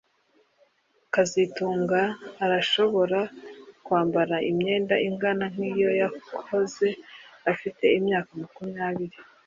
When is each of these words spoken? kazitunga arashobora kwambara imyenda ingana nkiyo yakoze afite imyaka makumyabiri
kazitunga 1.13 2.01
arashobora 2.45 3.19
kwambara 3.85 4.35
imyenda 4.49 4.95
ingana 5.07 5.45
nkiyo 5.53 5.89
yakoze 6.01 6.87
afite 7.51 7.85
imyaka 7.97 8.31
makumyabiri 8.41 9.17